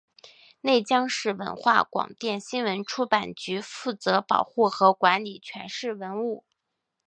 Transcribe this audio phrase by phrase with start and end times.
[0.61, 6.43] 内江市文化广电新闻出版局负责保护和管理全市文物。